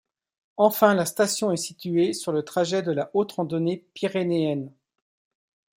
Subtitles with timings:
[0.57, 4.73] Enfin la station est située sur le trajet de la haute randonnée pyrénéenne.